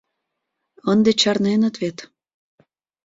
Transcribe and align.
ЫФнде 0.87 1.11
чарненыт 1.21 1.75
вет. 1.81 1.97